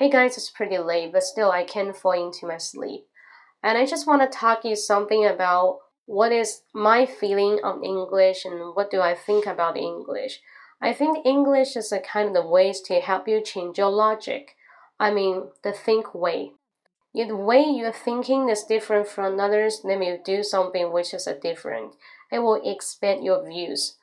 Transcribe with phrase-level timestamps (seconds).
[0.00, 3.06] Hey guys, it's pretty late, but still I can't fall into my sleep.
[3.62, 8.46] And I just want to talk you something about what is my feeling on English
[8.46, 10.40] and what do I think about English.
[10.80, 14.56] I think English is a kind of ways to help you change your logic.
[14.98, 16.52] I mean, the think way.
[17.12, 21.38] The way you're thinking is different from others, then you do something which is a
[21.38, 21.92] different.
[22.32, 23.96] It will expand your views.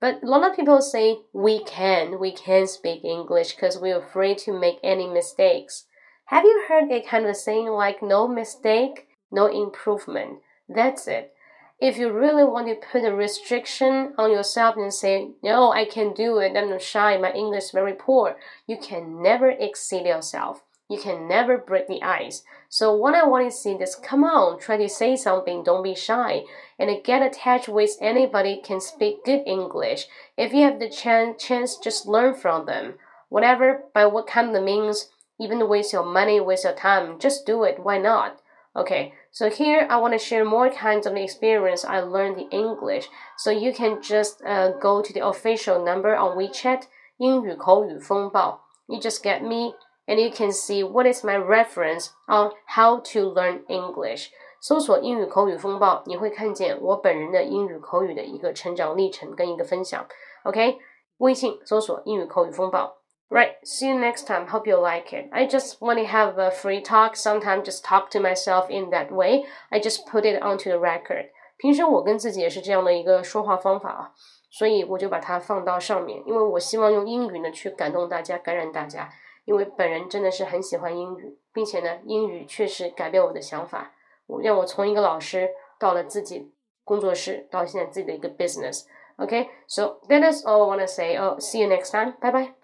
[0.00, 4.38] But a lot of people say we can, we can speak English because we're afraid
[4.38, 5.86] to make any mistakes.
[6.26, 10.38] Have you heard a kind of saying like no mistake, no improvement?
[10.68, 11.32] That's it.
[11.80, 16.12] If you really want to put a restriction on yourself and say, no, I can
[16.12, 20.62] do it, I'm shy, my English is very poor, you can never exceed yourself.
[20.89, 22.43] You can never break the ice.
[22.69, 25.95] So what I want to see is come on, try to say something, don't be
[25.95, 26.43] shy,
[26.77, 30.07] and get attached with anybody can speak good English.
[30.37, 32.95] If you have the chance, chance just learn from them.
[33.29, 37.63] Whatever, by what kind of means, even waste your money, waste your time, just do
[37.63, 37.79] it.
[37.79, 38.39] Why not?
[38.75, 43.07] Okay, so here I want to share more kinds of experience I learned the English.
[43.37, 46.83] So you can just uh, go to the official number on WeChat,
[47.17, 48.61] 英语口语风暴.
[48.87, 49.75] You just get me
[50.07, 54.29] and you can see what is my reference on how to learn English。
[54.61, 60.05] 搜索英语口语风暴，你会看见我本人的英语口语的一个成长历程跟一个分享。
[60.43, 60.77] OK，
[61.17, 62.97] 微信搜索英语口语风暴。
[63.29, 64.47] Right, see you next time.
[64.47, 65.27] Hope you like it.
[65.31, 67.15] I just want to have a free talk.
[67.15, 69.45] Sometimes just talk to myself in that way.
[69.69, 71.29] I just put it onto the record.
[71.57, 74.11] 平时我跟自己也是这样的一个说话方法啊，
[74.51, 79.09] 所以我就把它放到上面，因为我希望用英语呢去感动大家，感染大家。
[79.48, 83.94] 因为本人真的是很喜欢英语，并且呢，英语确实改变我的想法，
[84.26, 86.52] 我让我从一个老师到了自己
[86.84, 88.84] 工作室，到现在自己的一个 business。
[89.16, 91.16] Okay, so that is all I wanna say.
[91.16, 92.12] Oh, see you next time.
[92.20, 92.57] Bye bye.